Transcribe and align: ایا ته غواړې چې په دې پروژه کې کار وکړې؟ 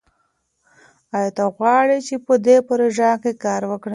ایا 1.17 1.31
ته 1.37 1.43
غواړې 1.55 1.97
چې 2.07 2.15
په 2.25 2.33
دې 2.45 2.57
پروژه 2.67 3.11
کې 3.23 3.31
کار 3.43 3.61
وکړې؟ 3.71 3.89